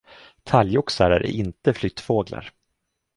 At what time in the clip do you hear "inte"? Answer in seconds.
1.25-1.73